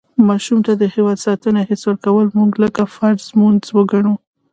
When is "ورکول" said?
1.89-2.27